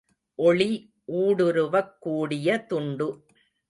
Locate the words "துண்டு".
2.65-3.09